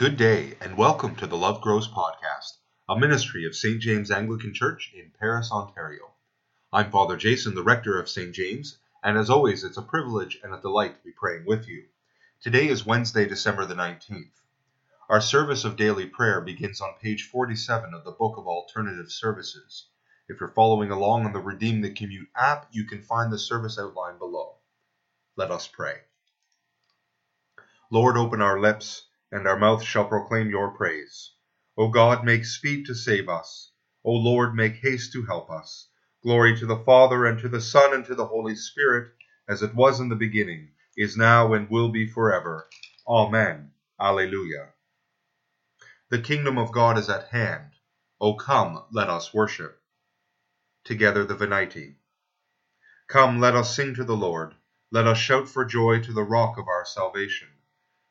[0.00, 2.56] Good day, and welcome to the Love Grows podcast,
[2.88, 3.82] a ministry of St.
[3.82, 6.14] James Anglican Church in Paris, Ontario.
[6.72, 8.34] I'm Father Jason, the rector of St.
[8.34, 11.84] James, and as always, it's a privilege and a delight to be praying with you.
[12.40, 14.32] Today is Wednesday, December the 19th.
[15.10, 19.84] Our service of daily prayer begins on page 47 of the Book of Alternative Services.
[20.30, 23.78] If you're following along on the Redeem the Commute app, you can find the service
[23.78, 24.54] outline below.
[25.36, 25.96] Let us pray.
[27.90, 31.32] Lord, open our lips, and our mouth shall proclaim your praise.
[31.78, 33.72] O God, make speed to save us.
[34.04, 35.88] O Lord, make haste to help us.
[36.22, 39.12] Glory to the Father, and to the Son, and to the Holy Spirit,
[39.48, 42.68] as it was in the beginning, is now, and will be forever.
[43.08, 43.70] Amen.
[44.00, 44.70] Alleluia.
[46.10, 47.72] The kingdom of God is at hand.
[48.20, 49.80] O come, let us worship.
[50.84, 51.94] Together the Venite.
[53.08, 54.54] Come, let us sing to the Lord.
[54.90, 57.48] Let us shout for joy to the rock of our salvation.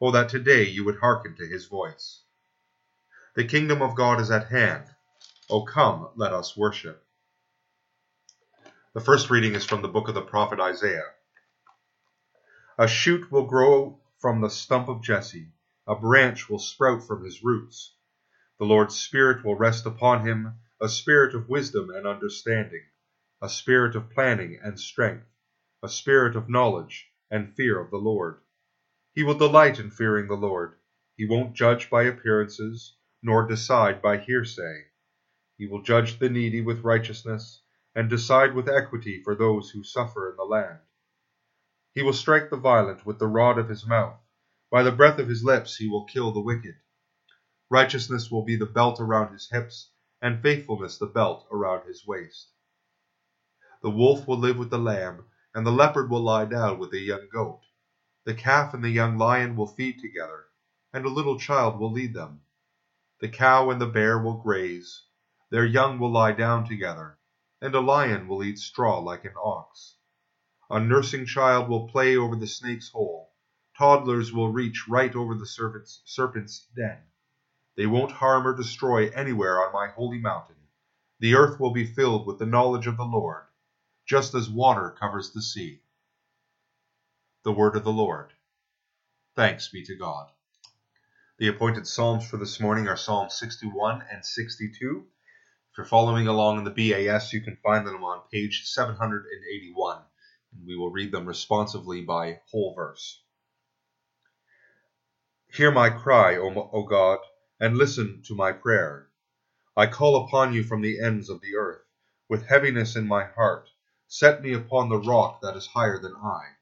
[0.00, 2.22] Oh, that today you would hearken to his voice.
[3.34, 4.84] The kingdom of God is at hand.
[5.50, 7.04] O come, let us worship.
[8.94, 11.10] The first reading is from the book of the prophet Isaiah.
[12.78, 15.52] A shoot will grow from the stump of Jesse,
[15.86, 17.94] a branch will sprout from his roots.
[18.58, 22.84] The Lord's Spirit will rest upon him, a spirit of wisdom and understanding,
[23.42, 25.26] a spirit of planning and strength,
[25.82, 28.40] a spirit of knowledge and fear of the Lord.
[29.12, 30.78] He will delight in fearing the Lord.
[31.16, 34.86] He won't judge by appearances, nor decide by hearsay.
[35.58, 37.60] He will judge the needy with righteousness,
[37.94, 40.78] and decide with equity for those who suffer in the land.
[41.92, 44.18] He will strike the violent with the rod of his mouth.
[44.70, 46.76] By the breath of his lips he will kill the wicked.
[47.68, 49.90] Righteousness will be the belt around his hips,
[50.22, 52.52] and faithfulness the belt around his waist.
[53.82, 57.00] The wolf will live with the lamb, and the leopard will lie down with the
[57.00, 57.60] young goat.
[58.24, 60.44] The calf and the young lion will feed together,
[60.92, 62.42] and a little child will lead them.
[63.20, 65.04] The cow and the bear will graze,
[65.48, 67.18] their young will lie down together,
[67.62, 69.96] and a lion will eat straw like an ox.
[70.68, 73.32] A nursing child will play over the snake's hole,
[73.78, 77.02] toddlers will reach right over the serpent's, serpent's den.
[77.74, 80.56] They won't harm or destroy anywhere on my holy mountain.
[81.20, 83.46] The earth will be filled with the knowledge of the Lord,
[84.04, 85.80] just as water covers the sea.
[87.42, 88.34] The word of the Lord.
[89.34, 90.28] Thanks be to God.
[91.38, 95.06] The appointed Psalms for this morning are Psalms 61 and 62.
[95.72, 100.02] If you're following along in the BAS, you can find them on page 781,
[100.52, 103.22] and we will read them responsively by whole verse.
[105.50, 107.20] Hear my cry, O God,
[107.58, 109.08] and listen to my prayer.
[109.74, 111.86] I call upon you from the ends of the earth.
[112.28, 113.70] With heaviness in my heart,
[114.08, 116.56] set me upon the rock that is higher than I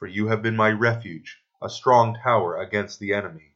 [0.00, 3.54] for you have been my refuge, a strong tower against the enemy.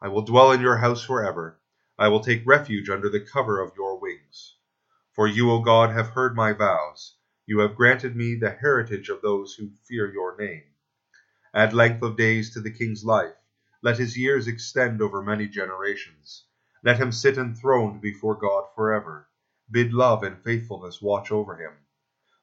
[0.00, 1.58] I will dwell in your house forever.
[1.98, 4.54] I will take refuge under the cover of your wings.
[5.14, 7.16] For you, O God, have heard my vows.
[7.44, 10.62] You have granted me the heritage of those who fear your name.
[11.52, 13.34] Add length of days to the king's life.
[13.82, 16.44] Let his years extend over many generations.
[16.84, 19.28] Let him sit enthroned before God forever.
[19.68, 21.72] Bid love and faithfulness watch over him.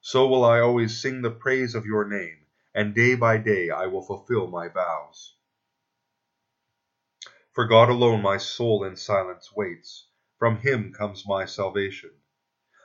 [0.02, 2.40] So will I always sing the praise of your name
[2.78, 5.34] and day by day I will fulfill my vows.
[7.52, 10.06] For God alone my soul in silence waits,
[10.38, 12.12] from him comes my salvation.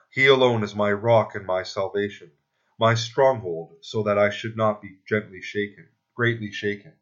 [0.09, 2.33] He alone is my rock and my salvation,
[2.79, 6.95] my stronghold, so that I should not be gently shaken, greatly shaken.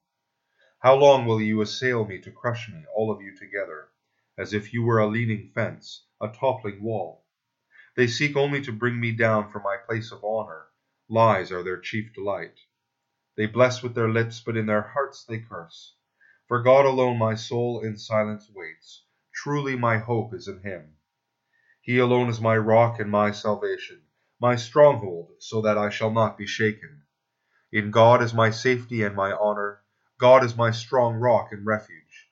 [0.80, 3.90] How long will you assail me to crush me, all of you together,
[4.36, 7.24] as if you were a leaning fence, a toppling wall?
[7.94, 10.66] They seek only to bring me down from my place of honor.
[11.08, 12.58] Lies are their chief delight.
[13.36, 15.94] They bless with their lips, but in their hearts they curse.
[16.48, 19.04] For God alone my soul in silence waits.
[19.32, 20.96] Truly my hope is in him.
[21.80, 24.02] He alone is my rock and my salvation,
[24.40, 27.02] my stronghold, so that I shall not be shaken.
[27.70, 29.80] In God is my safety and my honor.
[30.18, 32.28] God is my strong rock and refuge.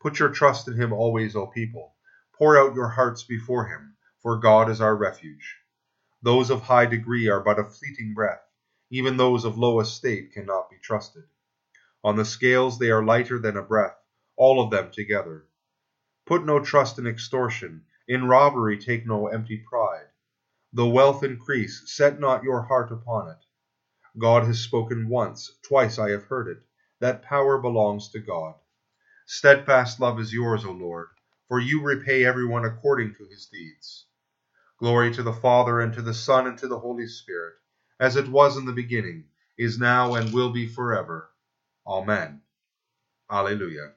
[0.00, 1.94] Put your trust in him always, O people.
[2.32, 5.58] Pour out your hearts before him, for God is our refuge.
[6.22, 8.40] Those of high degree are but a fleeting breath
[8.90, 11.24] even those of low estate cannot be trusted.
[12.02, 13.96] On the scales they are lighter than a breath,
[14.36, 15.46] all of them together.
[16.26, 20.06] Put no trust in extortion, in robbery take no empty pride.
[20.72, 23.44] Though wealth increase, set not your heart upon it.
[24.18, 26.62] God has spoken once, twice I have heard it,
[27.00, 28.54] that power belongs to God.
[29.26, 31.08] Steadfast love is yours, O Lord,
[31.48, 34.06] for you repay everyone according to his deeds.
[34.78, 37.54] Glory to the Father, and to the Son, and to the Holy Spirit,
[38.00, 39.26] as it was in the beginning,
[39.58, 41.30] is now, and will be forever.
[41.86, 42.40] Amen.
[43.30, 43.92] Alleluia.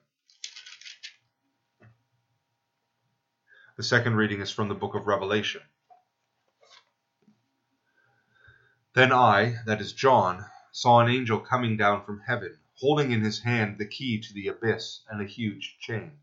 [3.78, 5.62] The second reading is from the book of Revelation.
[8.94, 13.40] Then I, that is John, saw an angel coming down from heaven, holding in his
[13.40, 16.20] hand the key to the abyss and a huge chain.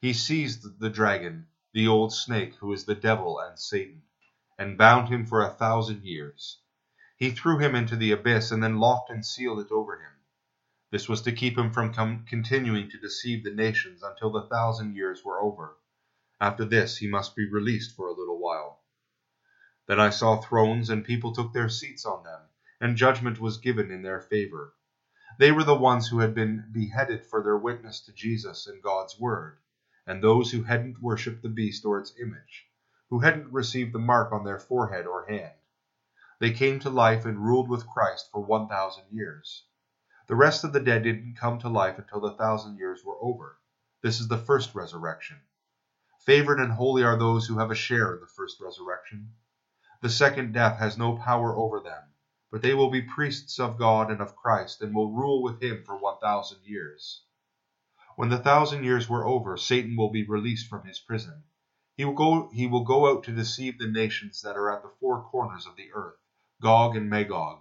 [0.00, 4.02] He seized the dragon, the old snake, who is the devil and Satan,
[4.56, 6.60] and bound him for a thousand years.
[7.18, 10.12] He threw him into the abyss and then locked and sealed it over him.
[10.92, 11.92] This was to keep him from
[12.26, 15.76] continuing to deceive the nations until the thousand years were over.
[16.40, 18.84] After this he must be released for a little while.
[19.88, 22.42] Then I saw thrones, and people took their seats on them,
[22.80, 24.74] and judgment was given in their favor.
[25.40, 29.18] They were the ones who had been beheaded for their witness to Jesus and God's
[29.18, 29.58] word,
[30.06, 32.68] and those who hadn't worshipped the beast or its image,
[33.10, 35.54] who hadn't received the mark on their forehead or hand.
[36.40, 39.64] They came to life and ruled with Christ for one thousand years.
[40.28, 43.58] The rest of the dead didn't come to life until the thousand years were over.
[44.02, 45.38] This is the first resurrection.
[46.24, 49.32] Favored and holy are those who have a share in the first resurrection.
[50.00, 52.04] The second death has no power over them,
[52.52, 55.82] but they will be priests of God and of Christ, and will rule with him
[55.84, 57.24] for one thousand years.
[58.14, 61.42] When the thousand years were over, Satan will be released from his prison.
[61.96, 64.92] He will go, he will go out to deceive the nations that are at the
[65.00, 66.14] four corners of the earth,
[66.60, 67.60] Gog and Magog.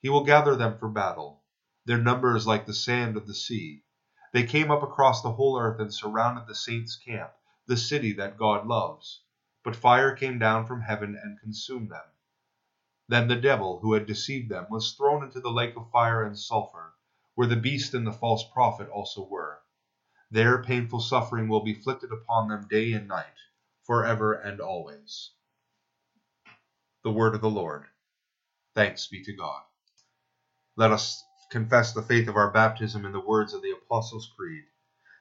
[0.00, 1.42] He will gather them for battle.
[1.84, 3.84] Their number is like the sand of the sea.
[4.32, 7.32] They came up across the whole earth and surrounded the saints' camp,
[7.66, 9.22] the city that God loves
[9.64, 12.04] but fire came down from heaven and consumed them.
[13.08, 16.36] Then the devil, who had deceived them, was thrown into the lake of fire and
[16.36, 16.94] sulphur,
[17.34, 19.60] where the beast and the false prophet also were.
[20.30, 23.38] There painful suffering will be inflicted upon them day and night,
[23.84, 25.30] for ever and always.
[27.04, 27.86] The word of the Lord.
[28.74, 29.62] Thanks be to God.
[30.76, 34.64] Let us confess the faith of our baptism in the words of the Apostles' Creed.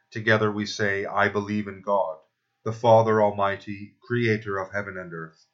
[0.10, 2.20] Together we say, I believe in God
[2.64, 5.48] the Father Almighty, creator of heaven and earth.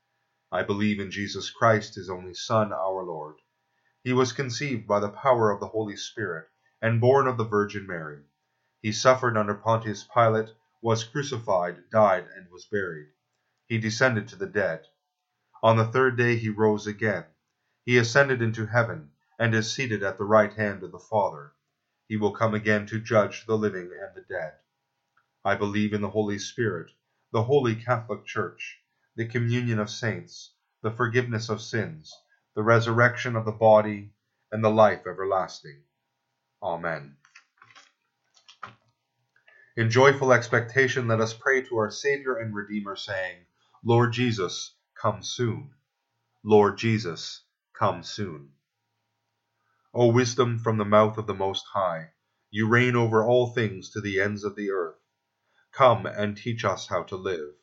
[0.52, 3.38] I believe in Jesus Christ, his only Son, our Lord.
[4.04, 6.48] He was conceived by the power of the Holy Spirit,
[6.82, 8.24] and born of the Virgin Mary.
[8.82, 10.50] He suffered under Pontius Pilate,
[10.82, 13.08] was crucified, died, and was buried.
[13.66, 14.84] He descended to the dead.
[15.64, 17.26] On the third day he rose again.
[17.88, 21.54] He ascended into heaven, and is seated at the right hand of the Father.
[22.10, 24.56] He will come again to judge the living and the dead.
[25.46, 26.92] I believe in the Holy Spirit
[27.32, 28.82] the Holy Catholic Church,
[29.16, 30.52] the communion of saints,
[30.82, 32.14] the forgiveness of sins,
[32.56, 34.12] the resurrection of the body,
[34.52, 35.82] and the life everlasting.
[36.62, 37.16] Amen.
[39.78, 43.46] In joyful expectation, let us pray to our Savior and Redeemer, saying,
[43.82, 45.72] Lord Jesus, come soon.
[46.44, 47.44] Lord Jesus,
[47.78, 48.50] come soon.
[49.94, 52.12] O wisdom from the mouth of the Most High,
[52.50, 55.00] you reign over all things to the ends of the earth.
[55.72, 57.54] Come and teach us how to live.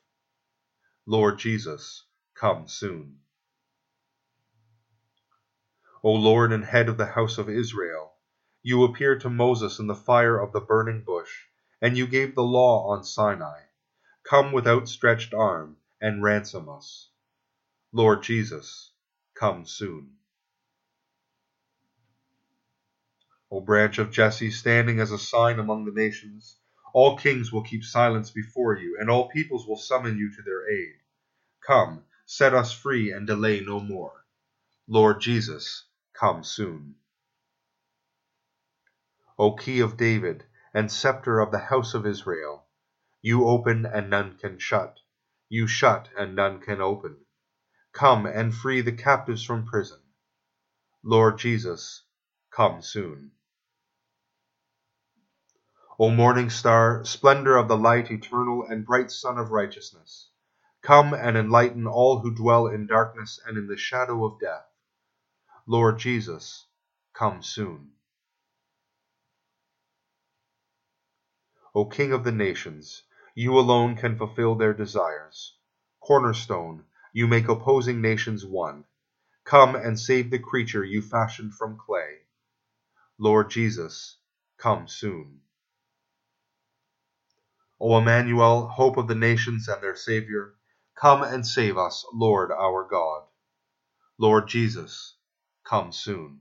[1.05, 3.19] Lord Jesus, come soon.
[6.03, 8.13] O Lord and head of the house of Israel,
[8.63, 11.47] you appeared to Moses in the fire of the burning bush,
[11.83, 13.63] and you gave the law on Sinai.
[14.23, 17.11] Come with outstretched arm and ransom us.
[17.93, 18.94] Lord Jesus,
[19.35, 20.13] come soon.
[23.51, 26.59] O branch of Jesse, standing as a sign among the nations,
[26.93, 30.69] all kings will keep silence before you, and all peoples will summon you to their
[30.71, 30.95] aid.
[31.67, 34.25] Come, set us free and delay no more.
[34.89, 36.97] Lord Jesus, come soon.
[39.39, 42.67] O key of David, and scepter of the house of Israel,
[43.23, 45.01] you open and none can shut,
[45.49, 47.24] you shut and none can open.
[47.95, 50.01] Come and free the captives from prison.
[51.05, 52.03] Lord Jesus,
[52.51, 53.33] come soon.
[55.99, 60.29] O morning star, splendor of the light eternal, and bright sun of righteousness,
[60.83, 64.67] come and enlighten all who dwell in darkness and in the shadow of death.
[65.67, 66.67] Lord Jesus,
[67.15, 67.93] come soon.
[71.77, 73.05] O King of the nations,
[73.37, 75.57] you alone can fulfill their desires.
[76.01, 78.85] Cornerstone, you make opposing nations one.
[79.45, 82.19] Come and save the creature you fashioned from clay.
[83.19, 84.19] Lord Jesus,
[84.59, 85.41] come soon.
[87.81, 90.55] O Emmanuel, hope of the nations and their Saviour,
[90.97, 93.25] come and save us, Lord our God.
[94.19, 95.17] Lord Jesus,
[95.65, 96.41] come soon.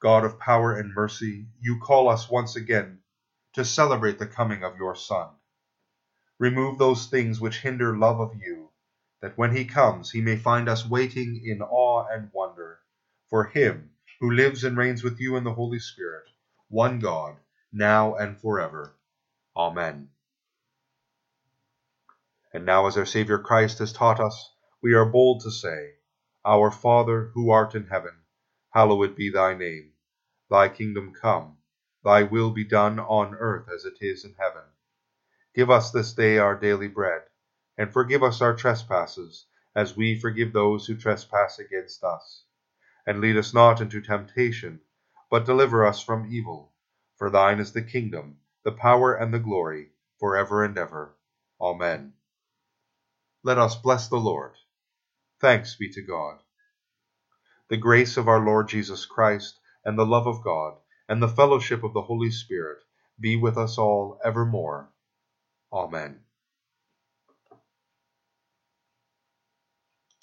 [0.00, 3.00] God of power and mercy, you call us once again
[3.54, 5.28] to celebrate the coming of your Son.
[6.40, 8.70] Remove those things which hinder love of you,
[9.20, 12.80] that when he comes he may find us waiting in awe and wonder
[13.28, 16.30] for him who lives and reigns with you in the Holy Spirit,
[16.68, 17.36] one God,
[17.70, 18.96] now and forever.
[19.54, 20.08] Amen.
[22.54, 25.90] And now, as our Saviour Christ has taught us, we are bold to say,
[26.42, 28.14] Our Father, who art in heaven,
[28.70, 29.92] hallowed be thy name.
[30.48, 31.58] Thy kingdom come,
[32.02, 34.64] thy will be done on earth as it is in heaven.
[35.52, 37.22] Give us this day our daily bread,
[37.76, 42.44] and forgive us our trespasses, as we forgive those who trespass against us.
[43.04, 44.80] And lead us not into temptation,
[45.28, 46.72] but deliver us from evil.
[47.16, 49.90] For thine is the kingdom, the power, and the glory,
[50.20, 51.16] for ever and ever.
[51.60, 52.12] Amen.
[53.42, 54.52] Let us bless the Lord.
[55.40, 56.38] Thanks be to God.
[57.68, 60.76] The grace of our Lord Jesus Christ, and the love of God,
[61.08, 62.84] and the fellowship of the Holy Spirit
[63.18, 64.89] be with us all evermore.
[65.72, 66.20] Amen.